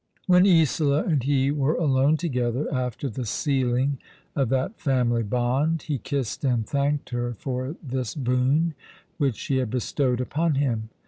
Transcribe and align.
When 0.25 0.47
Isola 0.47 1.03
and 1.03 1.21
he 1.21 1.51
were 1.51 1.75
alone 1.75 2.17
together 2.17 2.65
after 2.73 3.07
the 3.07 3.23
sealing 3.23 3.99
of 4.35 4.49
that 4.49 4.79
family 4.79 5.21
bond, 5.21 5.83
he 5.83 5.99
kissed 5.99 6.43
and 6.43 6.67
thanked 6.67 7.11
her 7.11 7.35
for 7.35 7.75
this 7.83 8.15
boon 8.15 8.73
which 9.19 9.35
she 9.35 9.57
had 9.57 9.69
bestowed 9.69 10.19
upon 10.19 10.55
him. 10.55 10.89